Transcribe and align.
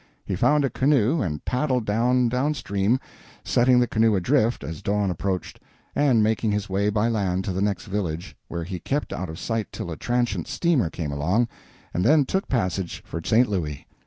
He 0.25 0.35
found 0.35 0.65
a 0.65 0.71
canoe 0.71 1.21
and 1.21 1.45
paddled 1.45 1.87
off 1.87 2.27
down 2.29 2.55
stream, 2.55 2.99
setting 3.43 3.79
the 3.79 3.85
canoe 3.85 4.15
adrift 4.15 4.63
as 4.63 4.81
dawn 4.81 5.11
approached, 5.11 5.59
and 5.95 6.23
making 6.23 6.49
his 6.51 6.67
way 6.67 6.89
by 6.89 7.07
land 7.07 7.43
to 7.43 7.51
the 7.51 7.61
next 7.61 7.85
village, 7.85 8.35
where 8.47 8.63
he 8.63 8.79
kept 8.79 9.13
out 9.13 9.29
of 9.29 9.37
sight 9.37 9.71
till 9.71 9.91
a 9.91 9.95
transient 9.97 10.47
steamer 10.47 10.89
came 10.89 11.11
along, 11.11 11.49
and 11.93 12.03
then 12.03 12.25
took 12.25 12.45
deck 12.47 12.57
passage 12.57 13.03
for 13.05 13.21
St. 13.23 13.47
Louis. 13.47 13.85